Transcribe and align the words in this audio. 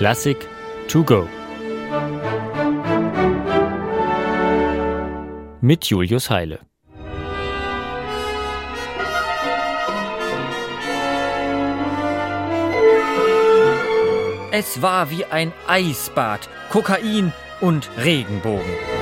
Klassik 0.00 0.48
to 0.88 1.04
go. 1.04 1.28
Mit 5.60 5.84
Julius 5.84 6.30
Heile. 6.30 6.60
Es 14.52 14.80
war 14.80 15.10
wie 15.10 15.26
ein 15.26 15.52
Eisbad, 15.68 16.48
Kokain 16.70 17.34
und 17.60 17.90
Regenbogen. 17.98 18.99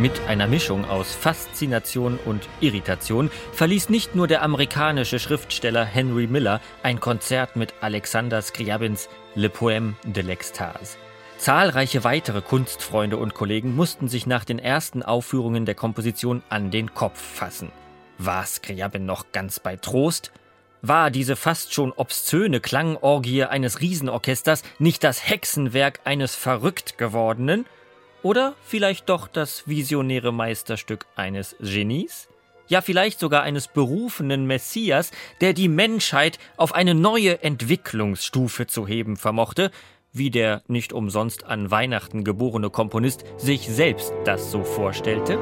Mit 0.00 0.20
einer 0.26 0.48
Mischung 0.48 0.84
aus 0.86 1.14
Faszination 1.14 2.18
und 2.24 2.48
Irritation 2.60 3.30
verließ 3.52 3.90
nicht 3.90 4.16
nur 4.16 4.26
der 4.26 4.42
amerikanische 4.42 5.20
Schriftsteller 5.20 5.84
Henry 5.84 6.26
Miller 6.26 6.60
ein 6.82 6.98
Konzert 6.98 7.54
mit 7.54 7.74
Alexander 7.80 8.42
Scriabins 8.42 9.08
Le 9.36 9.46
Poème 9.46 9.92
de 10.04 10.24
l'Extase. 10.24 10.96
Zahlreiche 11.38 12.02
weitere 12.02 12.42
Kunstfreunde 12.42 13.16
und 13.16 13.34
Kollegen 13.34 13.76
mussten 13.76 14.08
sich 14.08 14.26
nach 14.26 14.44
den 14.44 14.58
ersten 14.58 15.04
Aufführungen 15.04 15.64
der 15.64 15.76
Komposition 15.76 16.42
an 16.48 16.72
den 16.72 16.92
Kopf 16.92 17.20
fassen. 17.20 17.70
War 18.18 18.44
Scriabin 18.46 19.06
noch 19.06 19.30
ganz 19.30 19.60
bei 19.60 19.76
Trost? 19.76 20.32
War 20.82 21.12
diese 21.12 21.36
fast 21.36 21.72
schon 21.72 21.92
obszöne 21.92 22.58
Klangorgie 22.58 23.44
eines 23.44 23.80
Riesenorchesters 23.80 24.64
nicht 24.80 25.04
das 25.04 25.28
Hexenwerk 25.28 26.00
eines 26.02 26.34
verrückt 26.34 26.98
gewordenen? 26.98 27.64
Oder 28.24 28.54
vielleicht 28.64 29.10
doch 29.10 29.28
das 29.28 29.68
visionäre 29.68 30.32
Meisterstück 30.32 31.04
eines 31.14 31.54
Genies? 31.60 32.26
Ja, 32.68 32.80
vielleicht 32.80 33.20
sogar 33.20 33.42
eines 33.42 33.68
berufenen 33.68 34.46
Messias, 34.46 35.10
der 35.42 35.52
die 35.52 35.68
Menschheit 35.68 36.38
auf 36.56 36.74
eine 36.74 36.94
neue 36.94 37.42
Entwicklungsstufe 37.42 38.66
zu 38.66 38.88
heben 38.88 39.18
vermochte, 39.18 39.70
wie 40.10 40.30
der 40.30 40.62
nicht 40.68 40.94
umsonst 40.94 41.44
an 41.44 41.70
Weihnachten 41.70 42.24
geborene 42.24 42.70
Komponist 42.70 43.24
sich 43.36 43.68
selbst 43.68 44.14
das 44.24 44.50
so 44.50 44.64
vorstellte? 44.64 45.38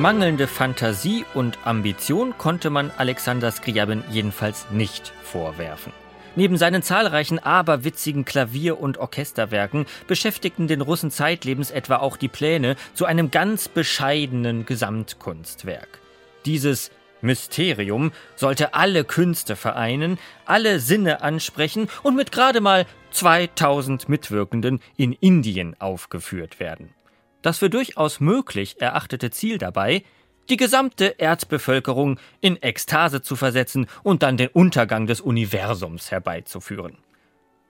Mangelnde 0.00 0.46
Fantasie 0.46 1.26
und 1.34 1.58
Ambition 1.64 2.32
konnte 2.38 2.70
man 2.70 2.90
Alexander 2.96 3.50
Skriabin 3.50 4.02
jedenfalls 4.10 4.70
nicht 4.70 5.12
vorwerfen. 5.22 5.92
Neben 6.36 6.56
seinen 6.56 6.82
zahlreichen 6.82 7.38
aberwitzigen 7.38 8.24
Klavier- 8.24 8.80
und 8.80 8.96
Orchesterwerken 8.96 9.84
beschäftigten 10.06 10.68
den 10.68 10.80
Russen 10.80 11.10
zeitlebens 11.10 11.70
etwa 11.70 11.96
auch 11.96 12.16
die 12.16 12.28
Pläne 12.28 12.76
zu 12.94 13.04
einem 13.04 13.30
ganz 13.30 13.68
bescheidenen 13.68 14.64
Gesamtkunstwerk. 14.64 15.98
Dieses 16.46 16.90
Mysterium 17.20 18.10
sollte 18.36 18.72
alle 18.72 19.04
Künste 19.04 19.54
vereinen, 19.54 20.18
alle 20.46 20.80
Sinne 20.80 21.20
ansprechen 21.20 21.88
und 22.02 22.16
mit 22.16 22.32
gerade 22.32 22.62
mal 22.62 22.86
2000 23.10 24.08
Mitwirkenden 24.08 24.80
in 24.96 25.12
Indien 25.12 25.76
aufgeführt 25.78 26.58
werden. 26.58 26.94
Das 27.42 27.58
für 27.58 27.70
durchaus 27.70 28.20
möglich 28.20 28.80
erachtete 28.80 29.30
Ziel 29.30 29.58
dabei, 29.58 30.04
die 30.48 30.56
gesamte 30.56 31.14
Erdbevölkerung 31.18 32.18
in 32.40 32.60
Ekstase 32.60 33.22
zu 33.22 33.36
versetzen 33.36 33.86
und 34.02 34.22
dann 34.22 34.36
den 34.36 34.48
Untergang 34.48 35.06
des 35.06 35.20
Universums 35.20 36.10
herbeizuführen. 36.10 36.98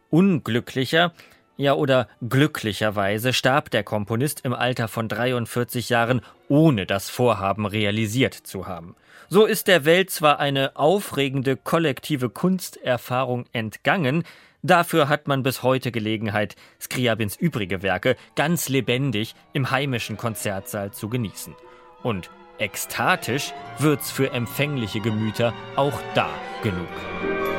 Unglücklicher, 0.09 1.13
ja 1.57 1.75
oder 1.75 2.09
glücklicherweise 2.27 3.33
starb 3.33 3.71
der 3.71 3.85
Komponist 3.85 4.45
im 4.45 4.55
Alter 4.55 4.89
von 4.89 5.09
43 5.09 5.91
Jahren, 5.91 6.23
ohne 6.49 6.87
das 6.87 7.11
Vorhaben 7.11 7.67
realisiert 7.67 8.35
zu 8.35 8.67
haben. 8.67 8.97
So 9.29 9.45
ist 9.45 9.69
der 9.69 9.85
Welt 9.85 10.11
zwar 10.11 10.41
eine 10.41 10.77
aufregende 10.77 11.57
kollektive 11.57 12.31
Kunsterfahrung 12.31 13.45
entgangen, 13.53 14.25
Dafür 14.63 15.09
hat 15.09 15.27
man 15.27 15.43
bis 15.43 15.63
heute 15.63 15.91
Gelegenheit, 15.91 16.55
Skriabins 16.81 17.37
übrige 17.37 17.83
Werke 17.83 18.17
ganz 18.37 18.69
lebendig 18.69 19.35
im 19.53 19.71
heimischen 19.71 20.17
Konzertsaal 20.17 20.93
zu 20.93 21.09
genießen. 21.09 21.55
Und 22.03 22.31
ekstatisch 22.59 23.53
wird's 23.79 24.11
für 24.11 24.33
empfängliche 24.33 25.01
Gemüter 25.01 25.55
auch 25.77 25.99
da 26.15 26.29
genug. 26.63 27.50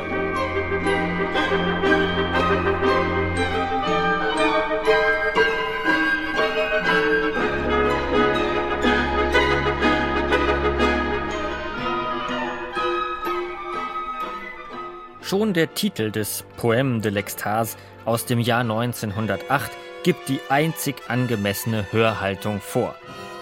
Schon 15.32 15.54
der 15.54 15.72
Titel 15.72 16.10
des 16.10 16.44
Poème 16.58 17.00
de 17.00 17.10
l'Extase 17.10 17.78
aus 18.04 18.26
dem 18.26 18.38
Jahr 18.38 18.60
1908 18.60 19.72
gibt 20.02 20.28
die 20.28 20.40
einzig 20.50 20.96
angemessene 21.08 21.86
Hörhaltung 21.90 22.60
vor. 22.60 22.94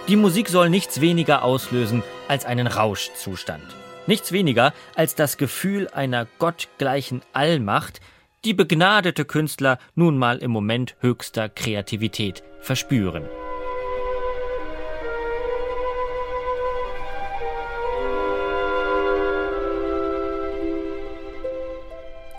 Die 0.07 0.15
Musik 0.15 0.49
soll 0.51 0.71
nichts 0.71 1.01
weniger 1.01 1.43
auslösen 1.43 2.05
als 2.29 2.45
einen 2.45 2.69
Rauschzustand. 2.69 3.65
Nichts 4.07 4.31
weniger 4.31 4.73
als 4.95 5.17
das 5.17 5.37
Gefühl 5.37 5.89
einer 5.89 6.29
gottgleichen 6.39 7.23
Allmacht, 7.33 8.01
die 8.45 8.55
begnadete 8.55 9.25
Künstler 9.25 9.81
nun 9.97 10.17
mal 10.17 10.39
im 10.39 10.53
Moment 10.53 10.95
höchster 11.01 11.49
Kreativität 11.49 12.45
verspüren. 12.61 13.25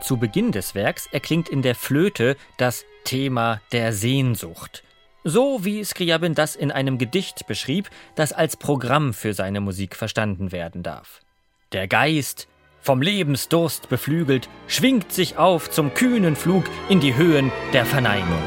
Zu 0.01 0.17
Beginn 0.17 0.51
des 0.51 0.73
Werks 0.73 1.07
erklingt 1.11 1.47
in 1.47 1.61
der 1.61 1.75
Flöte 1.75 2.35
das 2.57 2.85
Thema 3.03 3.61
der 3.71 3.93
Sehnsucht. 3.93 4.83
So 5.23 5.63
wie 5.63 5.83
Skriabin 5.83 6.33
das 6.33 6.55
in 6.55 6.71
einem 6.71 6.97
Gedicht 6.97 7.45
beschrieb, 7.45 7.89
das 8.15 8.33
als 8.33 8.57
Programm 8.57 9.13
für 9.13 9.33
seine 9.33 9.61
Musik 9.61 9.95
verstanden 9.95 10.51
werden 10.51 10.81
darf. 10.81 11.21
Der 11.71 11.87
Geist, 11.87 12.47
vom 12.79 13.03
Lebensdurst 13.03 13.89
beflügelt, 13.89 14.49
schwingt 14.67 15.11
sich 15.13 15.37
auf 15.37 15.69
zum 15.69 15.93
kühnen 15.93 16.35
Flug 16.35 16.65
in 16.89 16.99
die 16.99 17.15
Höhen 17.15 17.51
der 17.71 17.85
Verneinung. 17.85 18.41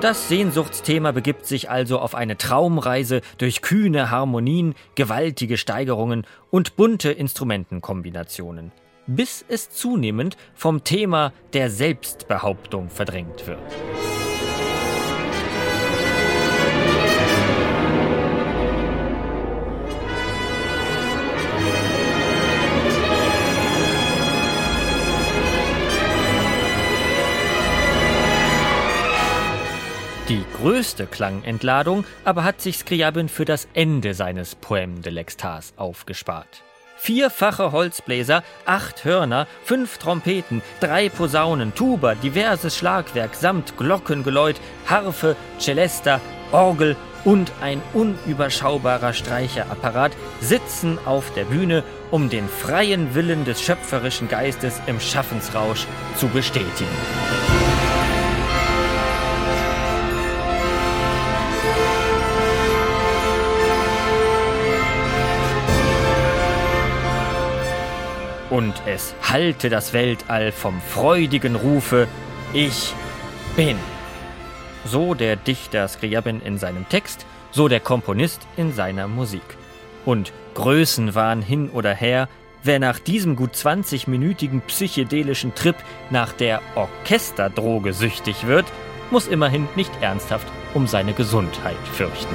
Das 0.00 0.30
Sehnsuchtsthema 0.30 1.12
begibt 1.12 1.44
sich 1.44 1.68
also 1.68 1.98
auf 1.98 2.14
eine 2.14 2.38
Traumreise 2.38 3.20
durch 3.36 3.60
kühne 3.60 4.10
Harmonien, 4.10 4.74
gewaltige 4.94 5.58
Steigerungen 5.58 6.26
und 6.50 6.76
bunte 6.76 7.10
Instrumentenkombinationen, 7.10 8.72
bis 9.06 9.44
es 9.46 9.68
zunehmend 9.68 10.38
vom 10.54 10.84
Thema 10.84 11.34
der 11.52 11.68
Selbstbehauptung 11.68 12.88
verdrängt 12.88 13.46
wird. 13.46 13.58
Die 30.30 30.44
größte 30.62 31.06
Klangentladung 31.06 32.04
aber 32.24 32.44
hat 32.44 32.60
sich 32.60 32.78
Skriabin 32.78 33.28
für 33.28 33.44
das 33.44 33.66
Ende 33.74 34.14
seines 34.14 34.56
Poème 34.56 35.02
de 35.02 35.12
l'Extase 35.12 35.72
aufgespart. 35.76 36.62
Vierfache 36.96 37.72
Holzbläser, 37.72 38.44
acht 38.64 39.04
Hörner, 39.04 39.48
fünf 39.64 39.98
Trompeten, 39.98 40.62
drei 40.78 41.08
Posaunen, 41.08 41.74
Tuba, 41.74 42.14
diverses 42.14 42.76
Schlagwerk 42.76 43.34
samt 43.34 43.76
Glockengeläut, 43.76 44.60
Harfe, 44.86 45.34
Celesta, 45.58 46.20
Orgel 46.52 46.94
und 47.24 47.50
ein 47.60 47.82
unüberschaubarer 47.92 49.12
Streicherapparat 49.12 50.12
sitzen 50.40 51.00
auf 51.06 51.34
der 51.34 51.44
Bühne, 51.44 51.82
um 52.12 52.30
den 52.30 52.48
freien 52.48 53.16
Willen 53.16 53.44
des 53.44 53.60
schöpferischen 53.60 54.28
Geistes 54.28 54.80
im 54.86 55.00
Schaffensrausch 55.00 55.88
zu 56.16 56.28
bestätigen. 56.28 56.86
Und 68.50 68.74
es 68.86 69.14
hallte 69.22 69.70
das 69.70 69.92
Weltall 69.92 70.52
vom 70.52 70.80
freudigen 70.80 71.56
Rufe 71.56 72.08
Ich 72.52 72.92
bin. 73.56 73.78
So 74.84 75.14
der 75.14 75.36
Dichter 75.36 75.88
Scriabin 75.88 76.40
in 76.40 76.58
seinem 76.58 76.88
Text, 76.88 77.26
so 77.52 77.68
der 77.68 77.80
Komponist 77.80 78.46
in 78.56 78.72
seiner 78.72 79.08
Musik. 79.08 79.42
Und 80.04 80.32
Größenwahn 80.54 81.42
hin 81.42 81.70
oder 81.70 81.94
her, 81.94 82.28
wer 82.62 82.78
nach 82.78 82.98
diesem 82.98 83.36
gut 83.36 83.54
20-minütigen 83.54 84.60
psychedelischen 84.62 85.54
Trip 85.54 85.76
nach 86.10 86.32
der 86.32 86.60
Orchesterdroge 86.74 87.92
süchtig 87.92 88.46
wird, 88.46 88.66
muss 89.10 89.26
immerhin 89.26 89.68
nicht 89.76 89.92
ernsthaft 90.00 90.46
um 90.74 90.86
seine 90.86 91.12
Gesundheit 91.12 91.76
fürchten. 91.92 92.34